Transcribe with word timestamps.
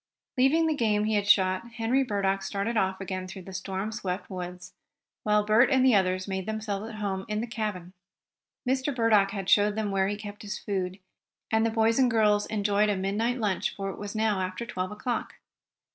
Leaving 0.35 0.65
the 0.65 0.73
game 0.73 1.03
he 1.03 1.13
had 1.13 1.27
shot, 1.27 1.73
Henry 1.73 2.01
Burdock 2.03 2.41
started 2.41 2.75
off 2.75 2.99
again 2.99 3.27
through 3.27 3.43
the 3.43 3.53
storm 3.53 3.91
swept 3.91 4.31
woods, 4.31 4.73
while 5.21 5.45
Bert 5.45 5.69
and 5.69 5.85
the 5.85 5.93
others 5.93 6.27
made 6.27 6.47
themselves 6.47 6.89
at 6.89 6.95
home 6.95 7.23
in 7.27 7.39
the 7.39 7.45
cabin. 7.45 7.93
Mr. 8.67 8.95
Burdock 8.95 9.29
had 9.29 9.47
showed 9.47 9.75
them 9.75 9.91
where 9.91 10.07
he 10.07 10.17
kept 10.17 10.41
his 10.41 10.57
food, 10.57 10.97
and 11.51 11.63
the 11.63 11.69
boys 11.69 11.99
and 11.99 12.09
girls 12.09 12.47
enjoyed 12.47 12.89
a 12.89 12.97
midnight 12.97 13.37
lunch, 13.39 13.75
for 13.75 13.91
it 13.91 13.99
was 13.99 14.15
now 14.15 14.41
after 14.41 14.65
twelve 14.65 14.89
o'clock. 14.91 15.35